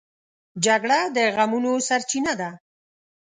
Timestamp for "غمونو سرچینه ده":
1.35-2.49